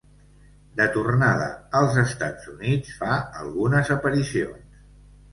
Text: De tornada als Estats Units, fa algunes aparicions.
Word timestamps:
De 0.77 0.85
tornada 0.93 1.49
als 1.79 1.99
Estats 2.03 2.47
Units, 2.53 2.93
fa 3.01 3.17
algunes 3.43 3.93
aparicions. 3.97 4.81